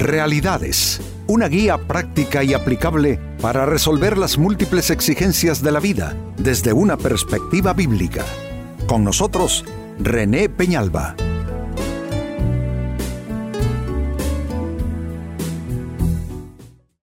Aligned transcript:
Realidades, 0.00 0.98
una 1.26 1.46
guía 1.46 1.76
práctica 1.76 2.42
y 2.42 2.54
aplicable 2.54 3.20
para 3.42 3.66
resolver 3.66 4.16
las 4.16 4.38
múltiples 4.38 4.88
exigencias 4.88 5.62
de 5.62 5.72
la 5.72 5.78
vida 5.78 6.16
desde 6.38 6.72
una 6.72 6.96
perspectiva 6.96 7.74
bíblica. 7.74 8.24
Con 8.86 9.04
nosotros, 9.04 9.62
René 9.98 10.48
Peñalba. 10.48 11.16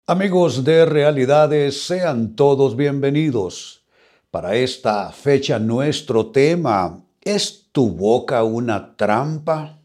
Amigos 0.07 0.63
de 0.63 0.87
Realidades, 0.87 1.85
sean 1.85 2.35
todos 2.35 2.75
bienvenidos. 2.75 3.85
Para 4.31 4.55
esta 4.55 5.11
fecha 5.11 5.59
nuestro 5.59 6.31
tema, 6.31 6.99
¿es 7.21 7.67
tu 7.71 7.91
boca 7.91 8.43
una 8.43 8.97
trampa? 8.97 9.77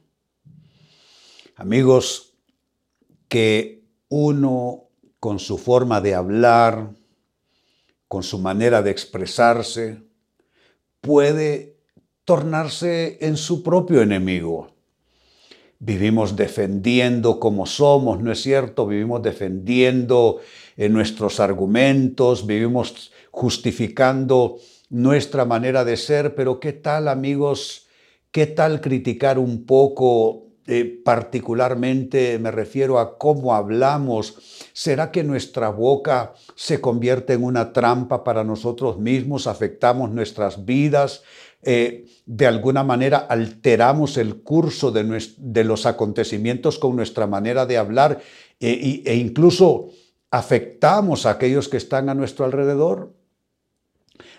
Amigos, 1.56 2.31
que 3.32 3.86
uno 4.10 4.90
con 5.18 5.38
su 5.38 5.56
forma 5.56 6.02
de 6.02 6.14
hablar, 6.14 6.90
con 8.06 8.22
su 8.22 8.38
manera 8.38 8.82
de 8.82 8.90
expresarse, 8.90 10.02
puede 11.00 11.78
tornarse 12.26 13.16
en 13.22 13.38
su 13.38 13.62
propio 13.62 14.02
enemigo. 14.02 14.74
Vivimos 15.78 16.36
defendiendo 16.36 17.40
como 17.40 17.64
somos, 17.64 18.20
¿no 18.20 18.32
es 18.32 18.42
cierto? 18.42 18.86
Vivimos 18.86 19.22
defendiendo 19.22 20.40
en 20.76 20.84
eh, 20.84 20.88
nuestros 20.90 21.40
argumentos, 21.40 22.46
vivimos 22.46 23.12
justificando 23.30 24.58
nuestra 24.90 25.46
manera 25.46 25.86
de 25.86 25.96
ser, 25.96 26.34
pero 26.34 26.60
¿qué 26.60 26.74
tal 26.74 27.08
amigos? 27.08 27.86
¿Qué 28.30 28.44
tal 28.46 28.82
criticar 28.82 29.38
un 29.38 29.64
poco 29.64 30.51
eh, 30.66 31.00
particularmente 31.04 32.38
me 32.38 32.52
refiero 32.52 33.00
a 33.00 33.18
cómo 33.18 33.54
hablamos. 33.54 34.36
¿Será 34.72 35.10
que 35.10 35.24
nuestra 35.24 35.70
boca 35.70 36.34
se 36.54 36.80
convierte 36.80 37.32
en 37.32 37.42
una 37.42 37.72
trampa 37.72 38.22
para 38.22 38.44
nosotros 38.44 38.98
mismos? 38.98 39.48
¿Afectamos 39.48 40.10
nuestras 40.10 40.64
vidas? 40.64 41.22
Eh, 41.62 42.06
¿De 42.26 42.46
alguna 42.46 42.84
manera 42.84 43.18
alteramos 43.18 44.16
el 44.16 44.42
curso 44.42 44.92
de, 44.92 45.64
los 45.64 45.86
acontecimientos 45.86 46.78
con 46.78 46.94
nuestra 46.94 47.26
manera 47.26 47.66
de 47.66 47.78
hablar 47.78 48.20
e, 48.60 49.02
e 49.04 49.16
incluso 49.16 49.88
afectamos 50.30 51.26
a 51.26 51.30
aquellos 51.30 51.68
que 51.68 51.76
están 51.76 52.08
a 52.08 52.14
nuestro 52.14 52.44
alrededor? 52.44 53.12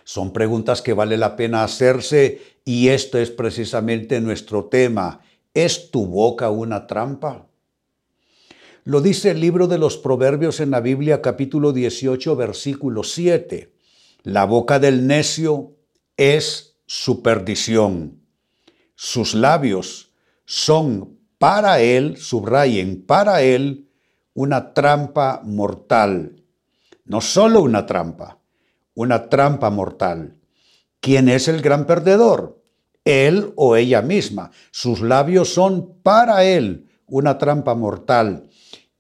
Son 0.05 0.31
preguntas 0.31 0.81
que 0.81 0.93
vale 0.93 1.17
la 1.17 1.35
pena 1.35 1.63
hacerse 1.63 2.41
y 2.63 2.89
esto 2.89 3.17
es 3.17 3.29
precisamente 3.29 4.21
nuestro 4.21 4.65
tema 4.65 5.21
¿Es 5.53 5.91
tu 5.91 6.07
boca 6.07 6.49
una 6.49 6.87
trampa? 6.87 7.47
Lo 8.85 9.01
dice 9.01 9.29
el 9.29 9.39
libro 9.39 9.67
de 9.67 9.77
los 9.77 9.97
Proverbios 9.97 10.59
en 10.59 10.71
la 10.71 10.79
Biblia 10.79 11.21
capítulo 11.21 11.73
18 11.73 12.35
versículo 12.35 13.03
7. 13.03 13.71
La 14.23 14.45
boca 14.45 14.79
del 14.79 15.05
necio 15.05 15.75
es 16.17 16.77
su 16.87 17.21
perdición. 17.21 18.19
Sus 18.95 19.35
labios 19.35 20.11
son 20.45 21.19
para 21.37 21.81
él, 21.81 22.17
subrayen, 22.17 23.05
para 23.05 23.43
él 23.43 23.89
una 24.33 24.73
trampa 24.73 25.41
mortal. 25.43 26.43
No 27.05 27.21
solo 27.21 27.61
una 27.61 27.85
trampa, 27.85 28.39
una 28.95 29.29
trampa 29.29 29.69
mortal. 29.69 30.35
¿Quién 30.99 31.29
es 31.29 31.47
el 31.47 31.61
gran 31.61 31.85
perdedor? 31.85 32.62
Él 33.05 33.53
o 33.55 33.75
ella 33.75 34.01
misma. 34.01 34.51
Sus 34.71 35.01
labios 35.01 35.53
son 35.53 35.97
para 36.03 36.43
él 36.45 36.87
una 37.07 37.37
trampa 37.37 37.75
mortal 37.75 38.49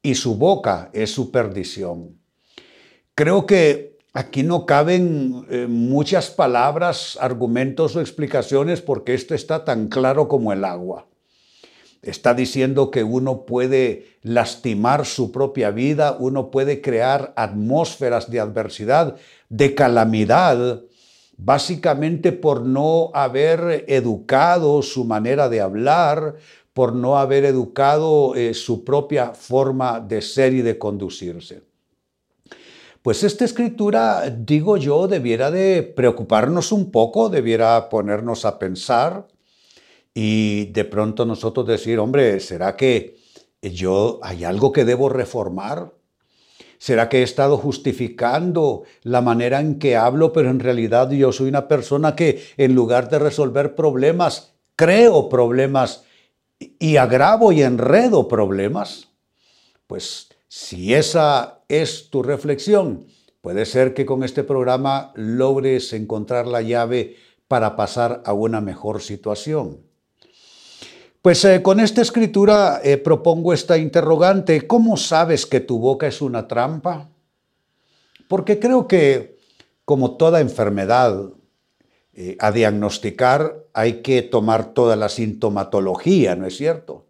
y 0.01 0.15
su 0.15 0.35
boca 0.35 0.89
es 0.93 1.11
su 1.11 1.31
perdición. 1.31 2.19
Creo 3.15 3.45
que 3.45 3.97
aquí 4.13 4.43
no 4.43 4.65
caben 4.65 5.45
eh, 5.49 5.67
muchas 5.67 6.29
palabras, 6.29 7.17
argumentos 7.21 7.95
o 7.95 8.01
explicaciones 8.01 8.81
porque 8.81 9.13
esto 9.13 9.33
está 9.33 9.63
tan 9.63 9.87
claro 9.87 10.27
como 10.27 10.51
el 10.51 10.65
agua. 10.65 11.07
Está 12.01 12.33
diciendo 12.33 12.91
que 12.91 13.03
uno 13.03 13.45
puede 13.45 14.17
lastimar 14.23 15.05
su 15.05 15.31
propia 15.31 15.71
vida, 15.71 16.17
uno 16.19 16.51
puede 16.51 16.81
crear 16.81 17.33
atmósferas 17.37 18.29
de 18.29 18.41
adversidad, 18.41 19.15
de 19.47 19.73
calamidad, 19.73 20.81
básicamente 21.37 22.31
por 22.31 22.61
no 22.61 23.11
haber 23.13 23.85
educado 23.87 24.81
su 24.81 25.05
manera 25.05 25.49
de 25.49 25.61
hablar, 25.61 26.35
por 26.73 26.93
no 26.93 27.17
haber 27.17 27.45
educado 27.45 28.35
eh, 28.35 28.53
su 28.53 28.83
propia 28.83 29.33
forma 29.33 29.99
de 29.99 30.21
ser 30.21 30.53
y 30.53 30.61
de 30.61 30.77
conducirse. 30.77 31.61
Pues 33.01 33.23
esta 33.23 33.43
escritura, 33.43 34.29
digo 34.29 34.77
yo, 34.77 35.07
debiera 35.07 35.51
de 35.51 35.83
preocuparnos 35.83 36.71
un 36.71 36.89
poco, 36.89 37.29
debiera 37.29 37.89
ponernos 37.89 38.45
a 38.45 38.57
pensar 38.57 39.27
y 40.13 40.67
de 40.67 40.85
pronto 40.85 41.25
nosotros 41.25 41.67
decir, 41.67 41.99
hombre, 41.99 42.39
¿será 42.39 42.77
que 42.77 43.17
yo 43.61 44.19
hay 44.23 44.45
algo 44.45 44.71
que 44.71 44.85
debo 44.85 45.09
reformar? 45.09 45.91
¿Será 46.83 47.07
que 47.07 47.19
he 47.19 47.23
estado 47.23 47.55
justificando 47.55 48.83
la 49.03 49.21
manera 49.21 49.61
en 49.61 49.79
que 49.79 49.95
hablo, 49.95 50.33
pero 50.33 50.49
en 50.49 50.59
realidad 50.59 51.09
yo 51.11 51.31
soy 51.31 51.47
una 51.47 51.69
persona 51.69 52.13
que 52.13 52.43
en 52.57 52.75
lugar 52.75 53.09
de 53.09 53.19
resolver 53.19 53.73
problemas, 53.73 54.55
creo 54.75 55.29
problemas 55.29 56.03
y 56.59 56.97
agravo 56.97 57.53
y 57.53 57.61
enredo 57.61 58.27
problemas? 58.27 59.07
Pues 59.87 60.27
si 60.49 60.93
esa 60.93 61.61
es 61.69 62.09
tu 62.09 62.21
reflexión, 62.21 63.05
puede 63.39 63.65
ser 63.65 63.93
que 63.93 64.05
con 64.05 64.21
este 64.21 64.43
programa 64.43 65.13
logres 65.15 65.93
encontrar 65.93 66.47
la 66.47 66.61
llave 66.61 67.15
para 67.47 67.77
pasar 67.77 68.23
a 68.25 68.33
una 68.33 68.59
mejor 68.59 69.01
situación. 69.01 69.92
Pues 71.23 71.45
eh, 71.45 71.61
con 71.61 71.79
esta 71.79 72.01
escritura 72.01 72.81
eh, 72.83 72.97
propongo 72.97 73.53
esta 73.53 73.77
interrogante, 73.77 74.67
¿cómo 74.67 74.97
sabes 74.97 75.45
que 75.45 75.61
tu 75.61 75.79
boca 75.79 76.05
es 76.05 76.21
una 76.21 76.49
trampa? 76.49 77.11
Porque 78.27 78.59
creo 78.59 78.89
que 78.89 79.37
como 79.85 80.17
toda 80.17 80.41
enfermedad 80.41 81.29
eh, 82.11 82.35
a 82.41 82.51
diagnosticar 82.51 83.55
hay 83.71 84.01
que 84.01 84.21
tomar 84.21 84.73
toda 84.73 84.97
la 84.97 85.07
sintomatología, 85.07 86.35
¿no 86.35 86.45
es 86.45 86.57
cierto? 86.57 87.05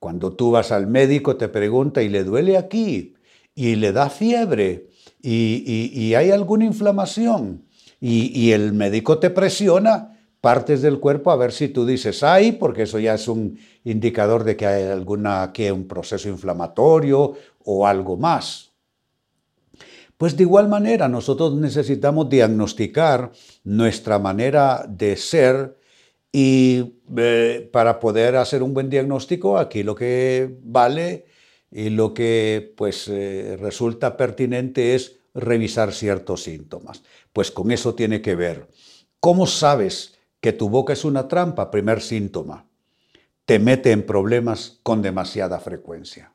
Cuando 0.00 0.32
tú 0.32 0.50
vas 0.50 0.72
al 0.72 0.88
médico 0.88 1.36
te 1.36 1.46
pregunta 1.46 2.02
y 2.02 2.08
le 2.08 2.24
duele 2.24 2.56
aquí 2.56 3.14
y 3.54 3.76
le 3.76 3.92
da 3.92 4.10
fiebre 4.10 4.88
y, 5.22 6.12
hay 6.14 6.32
alguna 6.32 6.64
inflamación 6.64 7.66
y 8.00 8.50
el 8.50 8.72
médico 8.72 9.20
te 9.20 9.30
presiona, 9.30 10.17
partes 10.40 10.82
del 10.82 11.00
cuerpo 11.00 11.30
a 11.30 11.36
ver 11.36 11.52
si 11.52 11.68
tú 11.68 11.84
dices 11.84 12.22
ay, 12.22 12.52
porque 12.52 12.82
eso 12.82 12.98
ya 12.98 13.14
es 13.14 13.28
un 13.28 13.58
indicador 13.84 14.44
de 14.44 14.56
que 14.56 14.66
hay 14.66 14.84
alguna 14.84 15.50
que 15.52 15.72
un 15.72 15.86
proceso 15.88 16.28
inflamatorio 16.28 17.34
o 17.64 17.86
algo 17.86 18.16
más. 18.16 18.72
Pues 20.16 20.36
de 20.36 20.42
igual 20.42 20.68
manera 20.68 21.08
nosotros 21.08 21.54
necesitamos 21.54 22.28
diagnosticar 22.28 23.30
nuestra 23.64 24.18
manera 24.18 24.84
de 24.88 25.16
ser 25.16 25.76
y 26.32 26.94
eh, 27.16 27.68
para 27.72 28.00
poder 28.00 28.36
hacer 28.36 28.62
un 28.62 28.74
buen 28.74 28.90
diagnóstico 28.90 29.58
aquí 29.58 29.82
lo 29.82 29.94
que 29.94 30.56
vale 30.62 31.26
y 31.70 31.90
lo 31.90 32.12
que 32.14 32.74
pues 32.76 33.08
eh, 33.08 33.56
resulta 33.60 34.16
pertinente 34.16 34.94
es 34.94 35.18
revisar 35.34 35.92
ciertos 35.92 36.42
síntomas. 36.42 37.02
Pues 37.32 37.50
con 37.50 37.70
eso 37.70 37.94
tiene 37.94 38.20
que 38.20 38.34
ver. 38.34 38.66
¿Cómo 39.20 39.46
sabes 39.46 40.17
que 40.48 40.54
tu 40.54 40.70
boca 40.70 40.94
es 40.94 41.04
una 41.04 41.28
trampa, 41.28 41.70
primer 41.70 42.00
síntoma, 42.00 42.64
te 43.44 43.58
mete 43.58 43.92
en 43.92 44.06
problemas 44.06 44.78
con 44.82 45.02
demasiada 45.02 45.60
frecuencia. 45.60 46.32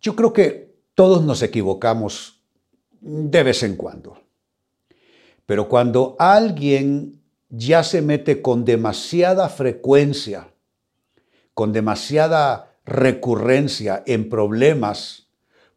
Yo 0.00 0.16
creo 0.16 0.32
que 0.32 0.74
todos 0.94 1.22
nos 1.22 1.42
equivocamos 1.42 2.40
de 2.98 3.42
vez 3.42 3.62
en 3.62 3.76
cuando. 3.76 4.22
Pero 5.44 5.68
cuando 5.68 6.16
alguien 6.18 7.20
ya 7.50 7.84
se 7.84 8.00
mete 8.00 8.40
con 8.40 8.64
demasiada 8.64 9.50
frecuencia, 9.50 10.50
con 11.52 11.74
demasiada 11.74 12.74
recurrencia 12.86 14.02
en 14.06 14.30
problemas 14.30 15.26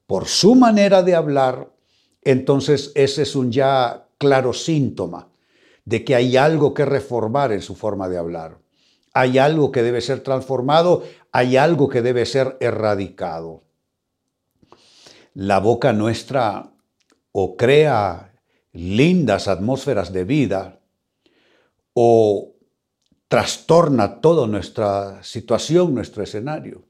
por 0.07 0.30
su 0.30 0.56
manera 0.56 1.04
de 1.04 1.13
hablar, 1.13 1.74
entonces 2.21 2.94
ese 2.95 3.24
es 3.24 3.36
un 3.36 3.51
ya 3.51 4.07
claro 4.18 4.54
síntoma 4.54 5.27
de 5.85 6.06
que 6.06 6.15
hay 6.15 6.38
algo 6.38 6.74
que 6.74 6.85
reformar 6.85 7.51
en 7.51 7.62
su 7.62 7.75
forma 7.75 8.09
de 8.09 8.18
hablar. 8.18 8.59
Hay 9.13 9.38
algo 9.38 9.71
que 9.71 9.83
debe 9.83 10.01
ser 10.01 10.21
transformado, 10.21 11.03
hay 11.31 11.57
algo 11.57 11.89
que 11.89 12.01
debe 12.01 12.25
ser 12.25 12.57
erradicado. 12.59 13.63
La 15.33 15.59
boca 15.59 15.94
nuestra 15.94 16.71
o 17.31 17.57
crea 17.57 18.33
lindas 18.71 19.47
atmósferas 19.47 20.13
de 20.13 20.24
vida 20.24 20.80
o 21.94 22.53
trastorna 23.27 24.21
toda 24.21 24.47
nuestra 24.47 25.24
situación, 25.24 25.94
nuestro 25.94 26.24
escenario. 26.24 26.85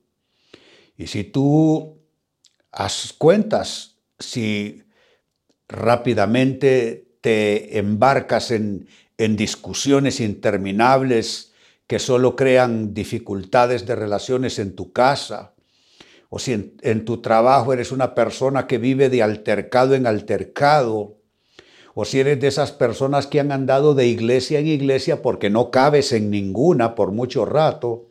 Y 0.98 1.08
si 1.08 1.24
tú 1.24 2.00
haz 2.72 3.14
cuentas, 3.14 3.98
si 4.20 4.84
rápidamente 5.68 7.13
te 7.24 7.78
embarcas 7.78 8.52
en, 8.52 8.90
en 9.18 9.38
discusiones 9.38 10.20
interminables 10.20 11.54
que 11.88 11.98
solo 11.98 12.36
crean 12.36 12.94
dificultades 12.94 13.86
de 13.86 13.96
relaciones 13.96 14.60
en 14.60 14.76
tu 14.76 14.92
casa, 14.92 15.54
o 16.30 16.38
si 16.38 16.52
en, 16.52 16.74
en, 16.82 17.06
tu 17.06 17.22
trabajo 17.22 17.72
eres 17.72 17.94
una 17.94 18.14
persona 18.14 18.68
que 18.68 18.78
vive 18.78 19.08
de 19.08 19.24
altercado 19.24 19.96
en 19.96 20.06
altercado, 20.06 21.16
o 21.94 22.04
si 22.04 22.20
eres 22.20 22.42
de 22.42 22.48
esas 22.48 22.74
personas 22.74 23.26
que 23.26 23.40
han 23.40 23.54
andado 23.54 23.96
de 23.96 24.06
iglesia 24.06 24.60
en 24.60 24.68
iglesia 24.68 25.22
porque 25.22 25.50
no 25.50 25.72
cabes 25.72 26.12
en 26.12 26.30
ninguna 26.30 26.94
por 26.94 27.14
mucho 27.14 27.46
rato, 27.46 28.10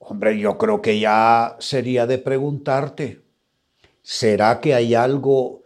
hombre, 0.00 0.36
yo 0.36 0.58
creo 0.58 0.82
que 0.82 0.98
ya 0.98 1.54
sería 1.60 2.08
de 2.08 2.18
preguntarte, 2.18 3.20
¿será 4.02 4.60
que 4.60 4.74
hay 4.74 4.96
algo 4.96 5.62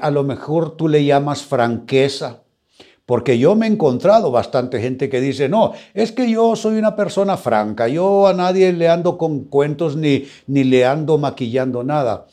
a 0.00 0.10
lo 0.10 0.22
mejor 0.24 0.76
tú 0.76 0.88
le 0.88 1.04
llamas 1.04 1.42
franqueza? 1.42 2.42
Porque 3.04 3.38
yo 3.38 3.56
me 3.56 3.66
he 3.66 3.70
encontrado 3.70 4.30
bastante 4.30 4.80
gente 4.80 5.08
que 5.08 5.20
dice, 5.20 5.48
no, 5.48 5.72
es 5.92 6.12
que 6.12 6.30
yo 6.30 6.54
soy 6.56 6.78
una 6.78 6.94
persona 6.94 7.36
franca, 7.36 7.88
yo 7.88 8.26
a 8.26 8.34
nadie 8.34 8.72
le 8.72 8.88
ando 8.88 9.18
con 9.18 9.44
cuentos 9.44 9.96
ni, 9.96 10.24
ni 10.46 10.64
le 10.64 10.84
ando 10.84 11.18
maquillando 11.18 11.82
nada. 11.82 12.26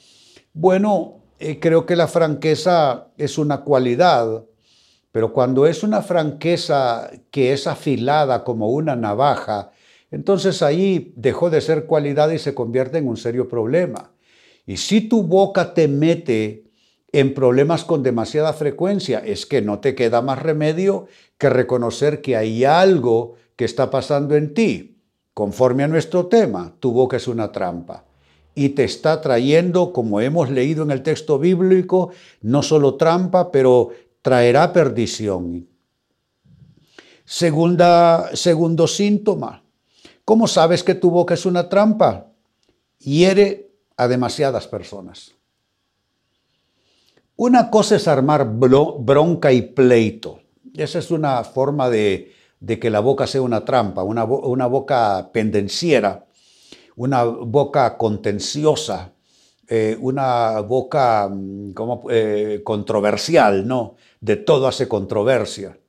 Bueno, 0.54 1.20
eh, 1.40 1.60
creo 1.60 1.86
que 1.86 1.96
la 1.96 2.08
franqueza 2.08 3.08
es 3.18 3.38
una 3.38 3.62
cualidad, 3.62 4.46
pero 5.12 5.34
cuando 5.34 5.66
es 5.66 5.84
una 5.84 6.02
franqueza 6.02 7.10
que 7.32 7.54
es 7.54 7.66
afilada 7.66 8.44
como 8.44 8.70
una 8.70 8.96
navaja, 8.96 9.72
entonces 10.12 10.62
ahí 10.62 11.14
dejó 11.16 11.50
de 11.50 11.62
ser 11.62 11.86
cualidad 11.86 12.30
y 12.32 12.40
se 12.40 12.54
convierte 12.54 13.00
en 13.00 13.08
un 13.08 13.18
serio 13.18 13.48
problema. 13.48 14.12
Y 14.66 14.78
si 14.78 15.02
tu 15.02 15.24
boca 15.24 15.74
te 15.74 15.88
mete 15.88 16.69
en 17.12 17.34
problemas 17.34 17.84
con 17.84 18.04
demasiada 18.04 18.54
frecuencia, 18.54 19.20
es 19.20 19.46
que 19.46 19.62
no 19.62 19.80
te 19.80 19.96
queda 19.96 20.22
más 20.22 20.40
remedio 20.40 21.08
que 21.38 21.50
reconocer 21.50 22.22
que 22.22 22.36
hay 22.38 22.64
algo 22.66 23.36
que 23.56 23.66
está 23.66 23.90
pasando 23.90 24.36
en 24.36 24.54
ti. 24.54 24.98
Conforme 25.34 25.84
a 25.84 25.88
nuestro 25.88 26.28
tema, 26.28 26.74
tu 26.80 26.92
boca 26.92 27.18
es 27.18 27.28
una 27.28 27.52
trampa 27.52 28.06
y 28.56 28.70
te 28.70 28.84
está 28.84 29.22
trayendo, 29.22 29.94
como 29.94 30.20
hemos 30.20 30.50
leído 30.50 30.84
en 30.84 30.92
el 30.92 31.02
texto 31.02 31.40
bíblico, 31.40 32.12
no 32.42 32.62
solo 32.62 32.96
trampa, 32.96 33.52
pero 33.52 33.92
traerá 34.22 34.74
perdición. 34.74 35.68
Segundo 37.24 38.88
síntoma. 38.88 39.64
¿Cómo 40.26 40.48
sabes 40.48 40.84
que 40.84 40.96
tu 40.96 41.10
boca 41.10 41.36
es 41.36 41.46
una 41.46 41.70
trampa? 41.70 42.28
Hiere 43.00 43.72
a 43.96 44.08
demasiadas 44.08 44.68
personas. 44.68 45.39
Una 47.42 47.70
cosa 47.70 47.96
es 47.96 48.06
armar 48.10 48.54
bronca 48.54 49.54
y 49.54 49.62
pleito. 49.62 50.42
Esa 50.76 51.00
es 51.00 51.10
una 51.10 51.42
forma 51.46 51.90
de, 51.90 52.34
que 52.82 52.90
la 52.90 53.00
boca 53.00 53.28
sea 53.28 53.42
una 53.42 53.64
trampa, 53.64 54.04
una, 54.04 54.26
boca 54.26 55.30
pendenciera 55.32 56.26
una 56.98 57.24
boca 57.24 57.96
contenciosa, 57.96 59.14
eh, 59.70 59.98
una 60.02 60.60
boca 60.60 61.30
mm, 61.32 61.72
eh, 62.10 62.62
controversial, 62.62 63.66
¿no? 63.66 63.96
De 64.20 64.36
todo 64.36 64.68
hace 64.68 64.90
controversia. 64.90 65.80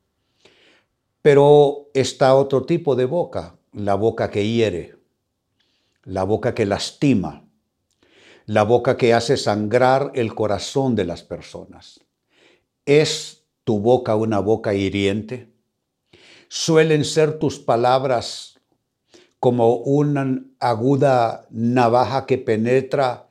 Pero 1.21 1.89
está 1.95 2.37
otro 2.37 2.65
tipo 2.65 2.95
de 2.95 3.07
boca, 3.07 3.57
la 3.73 3.97
boca 3.97 4.31
que 4.31 4.47
hiere, 4.47 4.95
la 6.05 6.23
boca 6.23 6.55
que 6.55 6.65
lastima, 6.65 7.43
la 8.51 8.65
boca 8.65 8.97
que 8.97 9.15
hace 9.15 9.37
sangrar 9.37 10.11
el 10.15 10.35
corazón 10.35 10.97
de 10.97 11.05
las 11.05 11.23
personas. 11.23 12.01
¿Es 12.85 13.45
tu 13.63 13.79
boca 13.79 14.17
una 14.17 14.41
boca 14.41 14.75
hiriente? 14.75 15.53
¿Suelen 16.49 17.05
ser 17.05 17.39
tus 17.39 17.61
palabras 17.61 18.59
como 19.39 19.77
una 19.77 20.43
aguda 20.59 21.47
navaja 21.51 22.27
que 22.27 22.39
penetra 22.39 23.29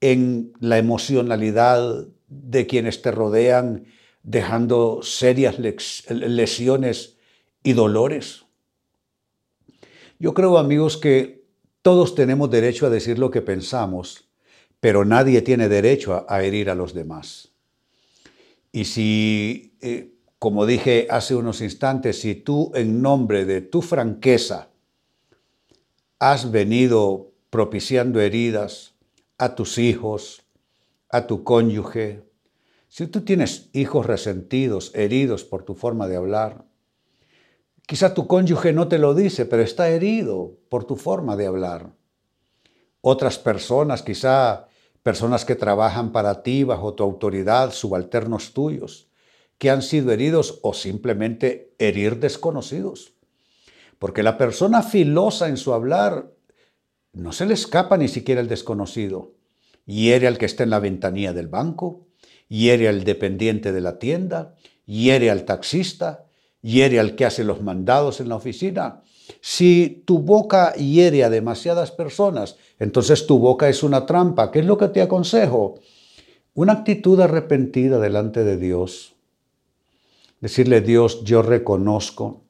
en 0.00 0.52
la 0.60 0.78
emocionalidad 0.78 2.06
de 2.28 2.66
quienes 2.68 3.02
te 3.02 3.10
rodean, 3.10 3.86
dejando 4.22 5.00
serias 5.02 5.56
lesiones 5.58 7.16
y 7.64 7.72
dolores. 7.72 8.44
Yo 10.20 10.34
creo, 10.34 10.56
amigos, 10.56 10.98
que 10.98 11.48
todos 11.82 12.14
tenemos 12.14 12.48
derecho 12.48 12.86
a 12.86 12.90
decir 12.90 13.18
lo 13.18 13.32
que 13.32 13.42
pensamos, 13.42 14.28
pero 14.82 15.04
nadie 15.04 15.42
tiene 15.42 15.68
derecho 15.68 16.26
a, 16.28 16.42
herir 16.42 16.68
a 16.68 16.74
los 16.74 16.92
demás. 16.92 17.52
Y 18.72 18.86
si, 18.86 19.76
eh, 19.80 20.16
como 20.40 20.66
dije 20.66 21.06
hace 21.08 21.36
unos 21.36 21.60
instantes, 21.60 22.20
si 22.20 22.34
tú 22.34 22.72
en 22.74 23.00
nombre 23.00 23.44
de 23.44 23.60
tu 23.60 23.80
franqueza, 23.80 24.70
has 26.18 26.50
venido 26.50 27.30
propiciando 27.48 28.20
heridas 28.20 28.96
a 29.38 29.54
tus 29.54 29.78
hijos, 29.78 30.42
a 31.10 31.28
tu 31.28 31.44
cónyuge. 31.44 32.24
Si 32.88 33.06
tú 33.06 33.20
tienes 33.20 33.70
hijos 33.72 34.04
resentidos, 34.04 34.90
heridos 34.96 35.44
por 35.44 35.62
tu 35.62 35.76
forma 35.76 36.08
de 36.08 36.16
hablar, 36.16 36.64
quizá 37.86 38.14
tu 38.14 38.26
cónyuge 38.26 38.72
no 38.72 38.88
te 38.88 38.98
lo 38.98 39.14
dice, 39.14 39.46
pero 39.46 39.62
está 39.62 39.90
herido 39.90 40.56
por 40.68 40.82
tu 40.82 40.96
forma 40.96 41.36
de 41.36 41.46
hablar. 41.46 41.92
Otras 43.00 43.38
personas, 43.38 44.02
quizá 44.02 44.66
personas 45.02 45.44
que 45.44 45.56
trabajan 45.56 46.12
para 46.12 46.42
ti 46.42 46.64
bajo 46.64 46.94
tu 46.94 47.02
autoridad, 47.02 47.72
subalternos 47.72 48.52
tuyos, 48.52 49.08
que 49.58 49.70
han 49.70 49.82
sido 49.82 50.12
heridos 50.12 50.58
o 50.62 50.74
simplemente 50.74 51.74
herir 51.78 52.18
desconocidos. 52.18 53.14
Porque 53.98 54.22
la 54.22 54.38
persona 54.38 54.82
filosa 54.82 55.48
en 55.48 55.56
su 55.56 55.72
hablar 55.72 56.32
no 57.12 57.32
se 57.32 57.46
le 57.46 57.54
escapa 57.54 57.96
ni 57.96 58.08
siquiera 58.08 58.40
el 58.40 58.48
desconocido. 58.48 59.34
Hiere 59.84 60.26
al 60.26 60.38
que 60.38 60.46
está 60.46 60.62
en 60.62 60.70
la 60.70 60.78
ventanilla 60.78 61.32
del 61.32 61.48
banco, 61.48 62.06
hiere 62.48 62.88
al 62.88 63.04
dependiente 63.04 63.72
de 63.72 63.80
la 63.80 63.98
tienda, 63.98 64.54
hiere 64.86 65.30
al 65.30 65.44
taxista, 65.44 66.26
hiere 66.60 67.00
al 67.00 67.16
que 67.16 67.24
hace 67.24 67.44
los 67.44 67.60
mandados 67.60 68.20
en 68.20 68.28
la 68.28 68.36
oficina. 68.36 69.02
Si 69.40 70.02
tu 70.06 70.18
boca 70.18 70.72
hiere 70.74 71.24
a 71.24 71.30
demasiadas 71.30 71.90
personas, 71.90 72.56
entonces 72.82 73.28
tu 73.28 73.38
boca 73.38 73.68
es 73.68 73.84
una 73.84 74.06
trampa. 74.06 74.50
¿Qué 74.50 74.58
es 74.58 74.66
lo 74.66 74.76
que 74.76 74.88
te 74.88 75.02
aconsejo? 75.02 75.76
Una 76.54 76.72
actitud 76.72 77.20
arrepentida 77.20 78.00
delante 78.00 78.42
de 78.42 78.56
Dios. 78.56 79.14
Decirle, 80.40 80.80
Dios, 80.80 81.22
yo 81.22 81.42
reconozco 81.42 82.42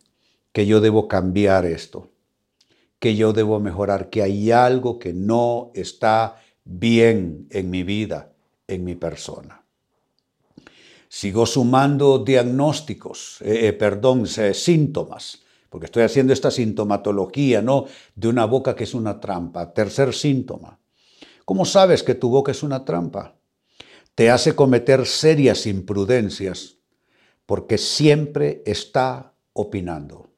que 0.53 0.65
yo 0.65 0.81
debo 0.81 1.07
cambiar 1.07 1.67
esto, 1.67 2.09
que 2.99 3.15
yo 3.15 3.35
debo 3.35 3.61
mejorar, 3.61 4.09
que 4.09 4.23
hay 4.23 4.51
algo 4.51 4.99
que 4.99 5.13
no 5.13 5.71
está 5.75 6.41
bien 6.65 7.47
en 7.51 7.69
mi 7.69 7.83
vida, 7.83 8.33
en 8.69 8.85
mi 8.85 8.95
persona. 8.95 9.63
Sigo 11.09 11.45
sumando 11.45 12.21
diagnósticos, 12.21 13.37
eh, 13.43 13.69
eh, 13.69 13.73
perdón, 13.75 14.27
síntomas, 14.27 15.42
porque 15.73 15.87
estoy 15.87 16.03
haciendo 16.03 16.35
esta 16.35 16.51
sintomatología, 16.51 17.63
¿no? 17.63 17.87
De 18.15 18.29
una 18.29 18.45
boca 18.45 18.77
que 18.77 18.85
es 18.85 18.93
una 18.93 19.19
trampa. 19.19 19.73
Tercer 19.73 20.13
síntoma. 20.13 20.79
¿Cómo 21.47 21.65
sabes 21.65 22.03
que 22.03 22.15
tu 22.15 22.29
boca 22.29 22.53
es 22.53 22.63
una 22.63 22.85
trampa? 22.85 23.37
Te 24.15 24.31
hace 24.31 24.55
cometer 24.55 25.07
serias 25.07 25.67
imprudencias 25.67 26.77
porque 27.47 27.79
siempre 27.79 28.63
está 28.67 29.33
opinando. 29.55 30.29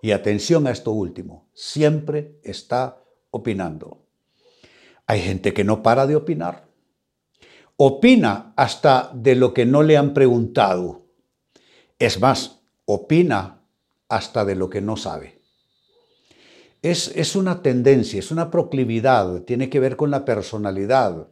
Y 0.00 0.12
atención 0.12 0.66
a 0.66 0.70
esto 0.70 0.92
último, 0.92 1.50
siempre 1.52 2.38
está 2.42 2.96
opinando. 3.30 4.06
Hay 5.06 5.20
gente 5.20 5.52
que 5.52 5.64
no 5.64 5.82
para 5.82 6.06
de 6.06 6.16
opinar. 6.16 6.66
Opina 7.76 8.54
hasta 8.56 9.10
de 9.12 9.34
lo 9.34 9.52
que 9.52 9.66
no 9.66 9.82
le 9.82 9.98
han 9.98 10.14
preguntado. 10.14 11.02
Es 11.98 12.18
más, 12.18 12.62
opina 12.86 13.61
hasta 14.12 14.44
de 14.44 14.54
lo 14.54 14.68
que 14.68 14.80
no 14.80 14.96
sabe. 14.96 15.40
Es, 16.82 17.12
es, 17.14 17.36
una 17.36 17.62
tendencia, 17.62 18.18
es 18.18 18.30
una 18.30 18.50
proclividad, 18.50 19.42
tiene 19.42 19.70
que 19.70 19.80
ver 19.80 19.96
con 19.96 20.10
la 20.10 20.24
personalidad, 20.24 21.28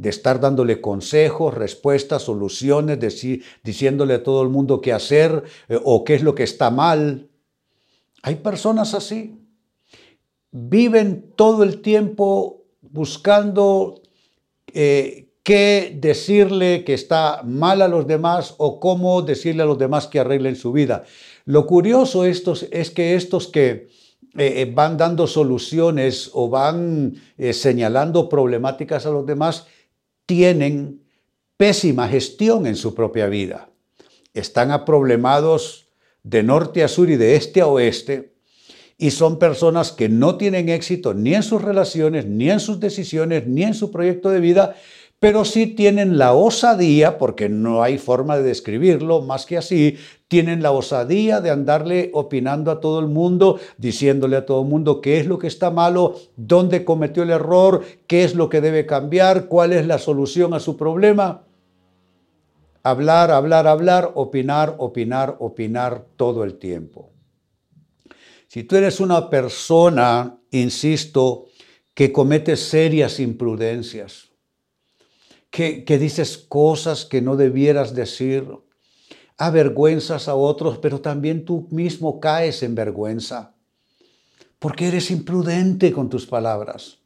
de 0.00 0.08
estar 0.08 0.40
dándole 0.40 0.80
consejos, 0.80 1.52
respuestas, 1.52 2.22
soluciones, 2.22 2.98
diciéndole 3.62 4.14
a 4.14 4.22
todo 4.22 4.42
el 4.42 4.48
mundo 4.48 4.80
qué 4.80 4.94
hacer 4.94 5.44
eh, 5.68 5.78
o 5.84 6.04
qué 6.04 6.14
es 6.14 6.22
lo 6.22 6.34
que 6.34 6.42
está 6.42 6.70
mal. 6.70 7.28
Hay 8.22 8.36
personas 8.36 8.94
así. 8.94 9.38
Viven 10.50 11.32
todo 11.36 11.62
el 11.62 11.82
tiempo 11.82 12.64
buscando 12.80 14.00
eh, 14.72 15.28
qué 15.42 15.94
decirle 16.00 16.82
que 16.84 16.94
está 16.94 17.42
mal 17.44 17.82
a 17.82 17.88
los 17.88 18.06
demás 18.06 18.54
o 18.56 18.80
cómo 18.80 19.20
decirle 19.20 19.64
a 19.64 19.66
los 19.66 19.78
demás 19.78 20.06
que 20.06 20.20
arreglen 20.20 20.56
su 20.56 20.72
vida. 20.72 21.04
Lo 21.50 21.66
curioso 21.66 22.24
estos, 22.24 22.68
es 22.70 22.90
que 22.90 23.16
estos 23.16 23.48
que 23.48 23.88
eh, 24.38 24.62
eh, 24.62 24.72
van 24.72 24.96
dando 24.96 25.26
soluciones 25.26 26.30
o 26.32 26.48
van 26.48 27.16
eh, 27.36 27.52
señalando 27.52 28.28
problemáticas 28.28 29.04
a 29.04 29.10
los 29.10 29.26
demás, 29.26 29.66
tienen 30.26 31.02
pésima 31.56 32.06
gestión 32.06 32.68
en 32.68 32.76
su 32.76 32.94
propia 32.94 33.26
vida. 33.26 33.68
Están 34.32 34.70
aproblemados 34.70 35.88
de 36.22 36.44
norte 36.44 36.84
a 36.84 36.88
sur 36.88 37.10
y 37.10 37.16
de 37.16 37.34
este 37.34 37.62
a 37.62 37.66
oeste 37.66 38.36
y 38.96 39.10
son 39.10 39.40
personas 39.40 39.90
que 39.90 40.08
no 40.08 40.36
tienen 40.36 40.68
éxito 40.68 41.14
ni 41.14 41.34
en 41.34 41.42
sus 41.42 41.60
relaciones, 41.60 42.26
ni 42.26 42.48
en 42.48 42.60
sus 42.60 42.78
decisiones, 42.78 43.48
ni 43.48 43.64
en 43.64 43.74
su 43.74 43.90
proyecto 43.90 44.30
de 44.30 44.38
vida, 44.38 44.76
pero 45.20 45.44
sí 45.44 45.66
tienen 45.66 46.16
la 46.16 46.32
osadía, 46.32 47.18
porque 47.18 47.50
no 47.50 47.82
hay 47.82 47.98
forma 47.98 48.38
de 48.38 48.42
describirlo 48.42 49.20
más 49.20 49.44
que 49.44 49.58
así, 49.58 49.98
tienen 50.28 50.62
la 50.62 50.72
osadía 50.72 51.42
de 51.42 51.50
andarle 51.50 52.10
opinando 52.14 52.70
a 52.70 52.80
todo 52.80 53.00
el 53.00 53.06
mundo, 53.06 53.60
diciéndole 53.76 54.36
a 54.36 54.46
todo 54.46 54.62
el 54.62 54.68
mundo 54.68 55.02
qué 55.02 55.20
es 55.20 55.26
lo 55.26 55.38
que 55.38 55.46
está 55.46 55.70
malo, 55.70 56.16
dónde 56.36 56.86
cometió 56.86 57.22
el 57.22 57.30
error, 57.30 57.84
qué 58.06 58.24
es 58.24 58.34
lo 58.34 58.48
que 58.48 58.62
debe 58.62 58.86
cambiar, 58.86 59.46
cuál 59.46 59.74
es 59.74 59.86
la 59.86 59.98
solución 59.98 60.54
a 60.54 60.60
su 60.60 60.78
problema. 60.78 61.44
Hablar, 62.82 63.30
hablar, 63.30 63.66
hablar, 63.66 64.12
opinar, 64.14 64.74
opinar, 64.78 65.36
opinar 65.38 66.06
todo 66.16 66.44
el 66.44 66.54
tiempo. 66.54 67.10
Si 68.48 68.64
tú 68.64 68.76
eres 68.76 69.00
una 69.00 69.28
persona, 69.28 70.38
insisto, 70.50 71.44
que 71.92 72.10
comete 72.10 72.56
serias 72.56 73.20
imprudencias, 73.20 74.29
que, 75.50 75.98
dices 75.98 76.38
cosas 76.38 77.04
que 77.04 77.20
no 77.20 77.36
debieras 77.36 77.94
decir, 77.94 78.46
avergüenzas 79.36 80.28
a 80.28 80.34
otros, 80.34 80.78
pero 80.78 81.00
también 81.00 81.44
tú 81.44 81.66
mismo 81.70 82.20
caes 82.20 82.62
en 82.62 82.74
vergüenza, 82.74 83.54
porque 84.58 84.88
eres 84.88 85.10
imprudente 85.10 85.92
con 85.92 86.08
tus 86.08 86.26
palabras. 86.26 86.98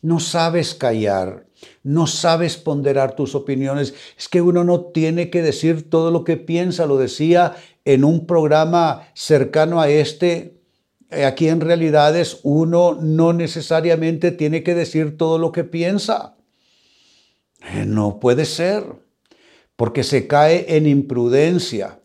No 0.00 0.18
sabes 0.18 0.74
callar, 0.74 1.46
no 1.84 2.08
sabes 2.08 2.56
ponderar 2.56 3.14
tus 3.14 3.36
opiniones. 3.36 3.94
Es 4.18 4.28
que 4.28 4.42
uno 4.42 4.64
no 4.64 4.80
tiene 4.86 5.30
que 5.30 5.42
decir 5.42 5.88
todo 5.88 6.10
lo 6.10 6.24
que 6.24 6.36
piensa, 6.36 6.86
lo 6.86 6.98
decía 6.98 7.54
en 7.84 8.02
un 8.02 8.26
programa 8.26 9.06
cercano 9.14 9.80
a 9.80 9.88
este. 9.88 10.60
Aquí 11.24 11.46
en 11.46 11.60
realidades 11.60 12.40
uno 12.42 12.98
no 13.00 13.32
necesariamente 13.32 14.32
tiene 14.32 14.64
que 14.64 14.74
decir 14.74 15.16
todo 15.16 15.38
lo 15.38 15.52
que 15.52 15.62
piensa. 15.62 16.34
Eh, 17.64 17.84
no 17.86 18.18
puede 18.18 18.44
ser 18.44 18.84
porque 19.76 20.04
se 20.04 20.26
cae 20.26 20.76
en 20.76 20.86
imprudencia. 20.86 22.00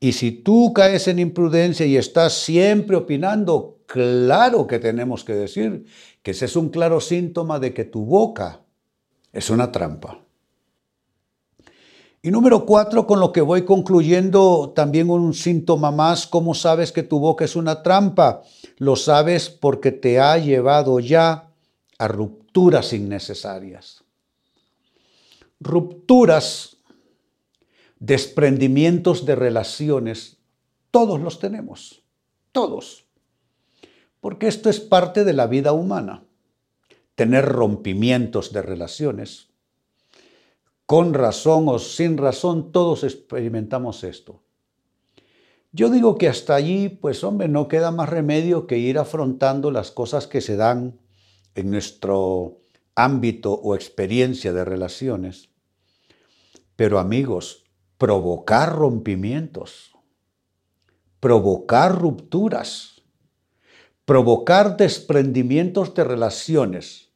Y 0.00 0.12
si 0.12 0.32
tú 0.32 0.72
caes 0.74 1.08
en 1.08 1.18
imprudencia 1.18 1.86
y 1.86 1.96
estás 1.96 2.34
siempre 2.34 2.96
opinando, 2.96 3.78
claro 3.86 4.66
que 4.66 4.78
tenemos 4.78 5.24
que 5.24 5.34
decir 5.34 5.86
que 6.22 6.32
ese 6.32 6.46
es 6.46 6.56
un 6.56 6.68
claro 6.68 7.00
síntoma 7.00 7.58
de 7.58 7.72
que 7.72 7.84
tu 7.84 8.04
boca 8.04 8.60
es 9.32 9.50
una 9.50 9.72
trampa. 9.72 10.20
Y 12.22 12.30
número 12.30 12.64
cuatro, 12.64 13.06
con 13.06 13.20
lo 13.20 13.32
que 13.32 13.42
voy 13.42 13.66
concluyendo, 13.66 14.72
también 14.74 15.10
un 15.10 15.34
síntoma 15.34 15.90
más, 15.90 16.26
¿cómo 16.26 16.54
sabes 16.54 16.90
que 16.90 17.02
tu 17.02 17.18
boca 17.18 17.44
es 17.44 17.54
una 17.54 17.82
trampa? 17.82 18.42
Lo 18.78 18.96
sabes 18.96 19.50
porque 19.50 19.92
te 19.92 20.18
ha 20.18 20.38
llevado 20.38 21.00
ya 21.00 21.50
a 21.98 22.08
rupturas 22.08 22.94
innecesarias. 22.94 24.03
Rupturas 25.64 26.76
desprendimientos 27.98 29.24
de 29.24 29.34
relaciones, 29.34 30.36
todos 30.90 31.22
los 31.22 31.38
tenemos, 31.38 32.02
todos. 32.52 33.06
Porque 34.20 34.46
esto 34.46 34.68
es 34.68 34.78
parte 34.78 35.24
de 35.24 35.32
la 35.32 35.46
vida 35.46 35.72
humana, 35.72 36.22
tener 37.14 37.46
rompimientos 37.46 38.52
de 38.52 38.60
relaciones. 38.60 39.48
Con 40.84 41.14
razón 41.14 41.64
o 41.68 41.78
sin 41.78 42.18
razón, 42.18 42.70
todos 42.70 43.02
experimentamos 43.02 44.04
esto. 44.04 44.42
Yo 45.72 45.88
digo 45.88 46.18
que 46.18 46.28
hasta 46.28 46.54
allí, 46.54 46.90
pues 46.90 47.24
hombre, 47.24 47.48
no 47.48 47.68
queda 47.68 47.90
más 47.90 48.10
remedio 48.10 48.66
que 48.66 48.76
ir 48.76 48.98
afrontando 48.98 49.70
las 49.70 49.90
cosas 49.90 50.26
que 50.26 50.42
se 50.42 50.56
dan 50.56 51.00
en 51.54 51.70
nuestro 51.70 52.60
ámbito 52.94 53.54
o 53.54 53.74
experiencia 53.74 54.52
de 54.52 54.66
relaciones. 54.66 55.53
Pero 56.76 56.98
amigos, 56.98 57.64
provocar 57.98 58.74
rompimientos, 58.74 59.92
provocar 61.20 61.98
rupturas, 61.98 63.02
provocar 64.04 64.76
desprendimientos 64.76 65.94
de 65.94 66.04
relaciones 66.04 67.12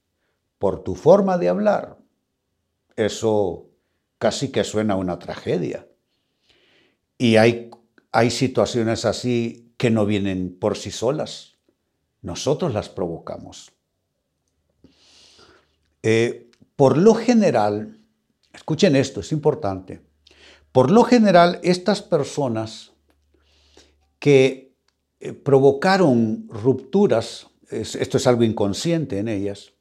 por 0.58 0.82
tu 0.82 0.94
forma 0.94 1.38
de 1.38 1.48
hablar, 1.48 1.98
eso 2.96 3.70
casi 4.18 4.50
que 4.50 4.64
suena 4.64 4.94
a 4.94 4.96
una 4.96 5.18
tragedia. 5.18 5.86
Y 7.16 7.36
hay, 7.36 7.70
hay 8.12 8.30
situaciones 8.30 9.04
así 9.04 9.74
que 9.76 9.90
no 9.90 10.06
vienen 10.06 10.56
por 10.58 10.76
sí 10.76 10.90
solas. 10.90 11.58
Nosotros 12.22 12.74
las 12.74 12.88
provocamos. 12.88 13.72
Eh, 16.02 16.50
por 16.76 16.96
lo 16.96 17.14
general, 17.14 17.97
escuchen 18.58 18.96
esto, 18.96 19.20
es 19.20 19.32
importante. 19.32 20.00
Por 20.72 20.90
lo 20.90 21.04
general, 21.04 21.60
estas 21.62 22.02
personas 22.02 22.92
que 24.18 24.74
eh, 25.20 25.32
provocaron 25.32 26.46
rupturas, 26.48 27.46
esto 27.70 28.16
es 28.16 28.26
algo 28.26 28.44
inconsciente 28.44 29.18
en 29.18 29.28
ellas, 29.28 29.72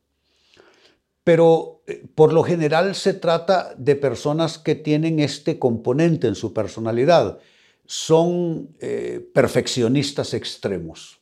pero 1.24 1.82
eh, 1.88 2.06
por 2.16 2.34
lo 2.34 2.44
general 2.44 2.96
se 2.96 3.14
trata 3.14 3.74
de 3.78 3.96
personas 3.96 4.58
que 4.58 4.76
tienen 4.76 5.20
este 5.20 5.60
componente 5.60 6.28
en 6.28 6.36
su 6.36 6.54
personalidad. 6.54 7.40
Son 7.86 8.76
eh, 8.80 9.30
perfeccionistas 9.34 10.34
extremos. 10.34 11.20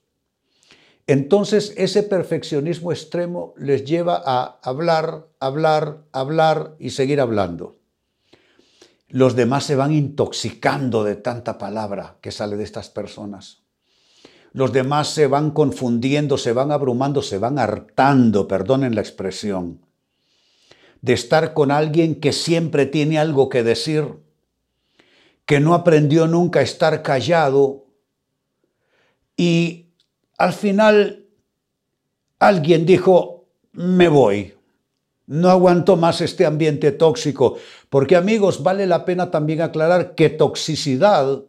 Entonces 1.07 1.73
ese 1.77 2.03
perfeccionismo 2.03 2.91
extremo 2.91 3.53
les 3.57 3.85
lleva 3.85 4.21
a 4.25 4.59
hablar, 4.63 5.27
hablar, 5.39 6.03
hablar 6.11 6.75
y 6.79 6.89
seguir 6.91 7.21
hablando 7.21 7.77
los 9.15 9.35
demás 9.35 9.63
se 9.63 9.77
van 9.77 9.93
intoxicando 9.93 11.05
de 11.05 11.15
tanta 11.15 11.57
palabra 11.57 12.17
que 12.19 12.31
sale 12.31 12.57
de 12.57 12.65
estas 12.65 12.89
personas. 12.89 13.63
Los 14.51 14.73
demás 14.73 15.09
se 15.09 15.27
van 15.27 15.51
confundiendo, 15.51 16.37
se 16.37 16.53
van 16.53 16.71
abrumando, 16.71 17.21
se 17.21 17.37
van 17.37 17.59
hartando, 17.59 18.47
perdonen 18.47 18.93
la 18.93 18.99
expresión, 18.99 19.85
de 21.01 21.13
estar 21.13 21.53
con 21.53 21.71
alguien 21.71 22.19
que 22.19 22.33
siempre 22.33 22.85
tiene 22.85 23.19
algo 23.19 23.47
que 23.47 23.63
decir, 23.63 24.05
que 25.45 25.61
no 25.61 25.75
aprendió 25.75 26.25
nunca 26.27 26.59
a 26.59 26.63
estar 26.63 27.01
callado 27.01 27.85
y 29.37 29.84
al 30.37 30.53
final 30.53 31.25
alguien 32.39 32.85
dijo, 32.85 33.45
me 33.71 34.07
voy. 34.07 34.53
No 35.27 35.49
aguanto 35.49 35.95
más 35.95 36.21
este 36.21 36.45
ambiente 36.45 36.91
tóxico, 36.91 37.57
porque 37.89 38.15
amigos, 38.15 38.61
vale 38.61 38.85
la 38.85 39.05
pena 39.05 39.31
también 39.31 39.61
aclarar 39.61 40.13
que 40.13 40.29
toxicidad 40.29 41.41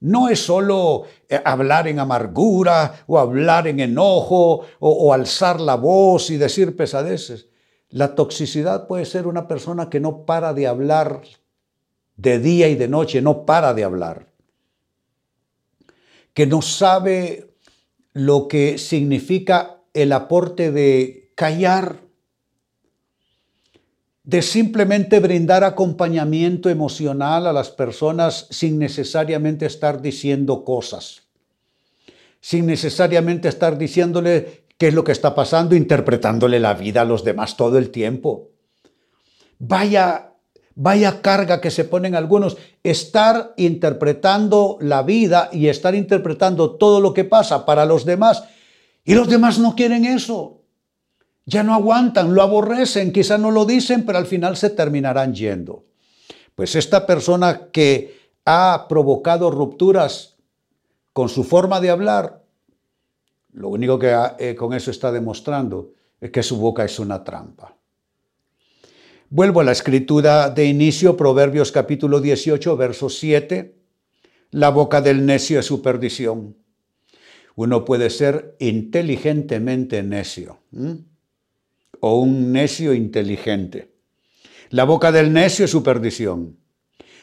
no 0.00 0.28
es 0.28 0.40
solo 0.44 1.04
eh, 1.28 1.40
hablar 1.44 1.86
en 1.86 1.98
amargura 1.98 3.04
o 3.06 3.18
hablar 3.18 3.68
en 3.68 3.80
enojo 3.80 4.64
o, 4.78 5.12
alzar 5.12 5.60
la 5.60 5.74
voz 5.74 6.30
y 6.30 6.38
decir 6.38 6.76
pesadeces. 6.76 7.48
La 7.90 8.14
toxicidad 8.14 8.86
puede 8.86 9.04
ser 9.04 9.26
una 9.26 9.46
persona 9.46 9.90
que 9.90 10.00
no 10.00 10.24
para 10.24 10.54
de 10.54 10.66
hablar 10.66 11.22
de 12.16 12.38
día 12.38 12.68
y 12.68 12.76
de 12.76 12.88
noche, 12.88 13.20
no 13.20 13.44
para 13.44 13.74
de 13.74 13.84
hablar, 13.84 14.26
que 16.32 16.46
no 16.46 16.62
sabe 16.62 17.49
lo 18.12 18.48
que 18.48 18.78
significa 18.78 19.82
el 19.94 20.12
aporte 20.12 20.72
de 20.72 21.32
callar 21.34 22.00
de 24.30 24.42
simplemente 24.42 25.18
brindar 25.18 25.64
acompañamiento 25.64 26.68
emocional 26.68 27.46
a 27.46 27.52
las 27.52 27.70
personas 27.70 28.46
sin 28.50 28.78
necesariamente 28.78 29.66
estar 29.66 30.00
diciendo 30.02 30.64
cosas, 30.64 31.22
sin 32.40 32.66
necesariamente 32.66 33.48
estar 33.48 33.76
diciéndole 33.76 34.66
qué 34.78 34.88
es 34.88 34.94
lo 34.94 35.02
que 35.04 35.12
está 35.12 35.34
pasando, 35.34 35.74
interpretándole 35.74 36.60
la 36.60 36.74
vida 36.74 37.00
a 37.00 37.04
los 37.04 37.24
demás 37.24 37.56
todo 37.56 37.76
el 37.78 37.90
tiempo. 37.90 38.50
Vaya, 39.58 40.29
vaya 40.74 41.22
carga 41.22 41.60
que 41.60 41.70
se 41.70 41.84
ponen 41.84 42.14
algunos, 42.14 42.56
estar 42.82 43.54
interpretando 43.56 44.78
la 44.80 45.02
vida 45.02 45.48
y 45.52 45.68
estar 45.68 45.94
interpretando 45.94 46.72
todo 46.76 47.00
lo 47.00 47.12
que 47.12 47.24
pasa 47.24 47.66
para 47.66 47.84
los 47.84 48.04
demás. 48.04 48.44
Y 49.04 49.14
los 49.14 49.28
demás 49.28 49.58
no 49.58 49.74
quieren 49.74 50.04
eso 50.04 50.60
ya 51.50 51.62
no 51.64 51.74
aguantan, 51.74 52.32
lo 52.32 52.42
aborrecen, 52.42 53.12
quizá 53.12 53.36
no 53.36 53.50
lo 53.50 53.64
dicen, 53.64 54.06
pero 54.06 54.18
al 54.18 54.26
final 54.26 54.56
se 54.56 54.70
terminarán 54.70 55.34
yendo. 55.34 55.84
Pues 56.54 56.76
esta 56.76 57.06
persona 57.06 57.70
que 57.72 58.30
ha 58.44 58.86
provocado 58.88 59.50
rupturas 59.50 60.36
con 61.12 61.28
su 61.28 61.44
forma 61.44 61.80
de 61.80 61.90
hablar, 61.90 62.38
Lo 63.52 63.68
único 63.68 63.98
que 63.98 64.16
eh, 64.38 64.54
con 64.54 64.74
eso 64.74 64.92
está 64.92 65.10
demostrando 65.10 65.90
es 66.20 66.30
que 66.30 66.40
su 66.40 66.56
boca 66.56 66.84
es 66.84 67.00
una 67.00 67.24
trampa. 67.24 67.74
Vuelvo 69.32 69.60
a 69.60 69.64
la 69.64 69.70
escritura 69.70 70.50
de 70.50 70.64
inicio, 70.64 71.16
Proverbios 71.16 71.70
capítulo 71.70 72.20
18, 72.20 72.76
verso 72.76 73.08
7. 73.08 73.76
La 74.50 74.70
boca 74.70 75.00
del 75.00 75.24
necio 75.24 75.60
es 75.60 75.66
su 75.66 75.82
perdición. 75.82 76.56
Uno 77.54 77.84
puede 77.84 78.10
ser 78.10 78.56
inteligentemente 78.58 80.02
necio 80.02 80.58
o 82.00 82.18
un 82.18 82.50
necio 82.50 82.92
inteligente. 82.92 83.94
La 84.70 84.82
boca 84.82 85.12
del 85.12 85.32
necio 85.32 85.64
es 85.64 85.70
su 85.70 85.84
perdición. 85.84 86.58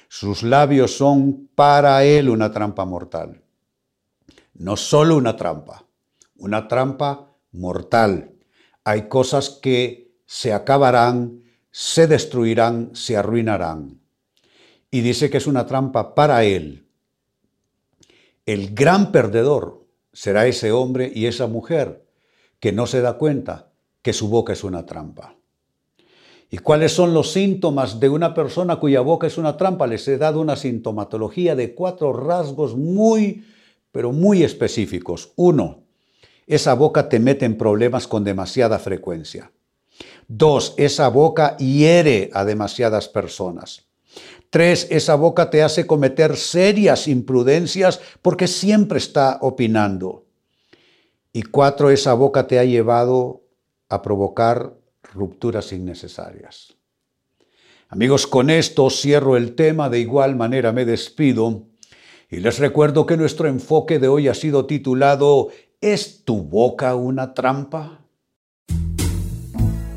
Sus 0.07 0.43
labios 0.43 0.95
son 0.95 1.49
para 1.55 2.05
él 2.05 2.29
una 2.29 2.53
trampa 2.53 2.85
mortal. 2.85 3.43
No 4.53 4.77
solo 4.77 5.17
una 5.17 5.35
trampa, 5.35 5.85
una 6.37 6.69
trampa 6.69 7.33
mortal. 7.51 8.31
Hay 8.85 9.09
cosas 9.09 9.59
que 9.61 10.15
se 10.25 10.53
acabarán 10.53 11.43
se 11.71 12.07
destruirán, 12.07 12.91
se 12.93 13.17
arruinarán. 13.17 13.99
Y 14.89 15.01
dice 15.01 15.29
que 15.29 15.37
es 15.37 15.47
una 15.47 15.65
trampa 15.65 16.15
para 16.15 16.43
él. 16.43 16.87
El 18.45 18.73
gran 18.73 19.11
perdedor 19.11 19.85
será 20.13 20.47
ese 20.47 20.71
hombre 20.71 21.11
y 21.13 21.25
esa 21.25 21.47
mujer 21.47 22.05
que 22.59 22.71
no 22.71 22.87
se 22.87 23.01
da 23.01 23.17
cuenta 23.17 23.71
que 24.01 24.13
su 24.13 24.29
boca 24.29 24.53
es 24.53 24.63
una 24.63 24.85
trampa. 24.85 25.35
¿Y 26.49 26.59
cuáles 26.59 26.93
son 26.93 27.13
los 27.13 27.33
síntomas 27.33 27.99
de 27.99 28.07
una 28.07 28.33
persona 28.33 28.77
cuya 28.77 29.01
boca 29.01 29.27
es 29.27 29.37
una 29.37 29.57
trampa? 29.57 29.85
Les 29.85 30.07
he 30.07 30.17
dado 30.17 30.39
una 30.39 30.55
sintomatología 30.55 31.55
de 31.55 31.75
cuatro 31.75 32.13
rasgos 32.13 32.75
muy, 32.75 33.45
pero 33.91 34.13
muy 34.13 34.43
específicos. 34.43 35.33
Uno, 35.35 35.83
esa 36.45 36.73
boca 36.73 37.09
te 37.09 37.19
mete 37.19 37.45
en 37.45 37.57
problemas 37.57 38.07
con 38.07 38.23
demasiada 38.23 38.79
frecuencia. 38.79 39.51
Dos, 40.27 40.73
esa 40.77 41.07
boca 41.07 41.55
hiere 41.57 42.29
a 42.33 42.43
demasiadas 42.43 43.07
personas. 43.07 43.87
Tres, 44.49 44.87
esa 44.89 45.15
boca 45.15 45.49
te 45.49 45.63
hace 45.63 45.85
cometer 45.85 46.35
serias 46.35 47.07
imprudencias 47.07 47.99
porque 48.21 48.47
siempre 48.47 48.97
está 48.97 49.39
opinando. 49.41 50.25
Y 51.33 51.43
cuatro, 51.43 51.89
esa 51.89 52.13
boca 52.13 52.47
te 52.47 52.59
ha 52.59 52.63
llevado 52.63 53.43
a 53.89 54.01
provocar 54.01 54.73
rupturas 55.13 55.71
innecesarias. 55.71 56.75
Amigos, 57.89 58.27
con 58.27 58.49
esto 58.49 58.89
cierro 58.89 59.37
el 59.37 59.55
tema, 59.55 59.89
de 59.89 59.99
igual 59.99 60.35
manera 60.35 60.73
me 60.73 60.83
despido 60.83 61.67
y 62.29 62.37
les 62.37 62.59
recuerdo 62.59 63.05
que 63.05 63.15
nuestro 63.15 63.47
enfoque 63.47 63.99
de 63.99 64.09
hoy 64.09 64.27
ha 64.27 64.33
sido 64.33 64.65
titulado 64.65 65.47
¿Es 65.79 66.25
tu 66.25 66.43
boca 66.43 66.95
una 66.95 67.33
trampa? 67.33 68.06